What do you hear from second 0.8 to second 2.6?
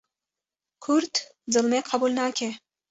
Kurd zilmê qebûl nake